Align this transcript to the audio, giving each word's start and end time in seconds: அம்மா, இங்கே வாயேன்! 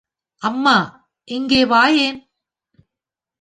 அம்மா, 0.41 0.77
இங்கே 1.27 1.65
வாயேன்! 1.65 2.19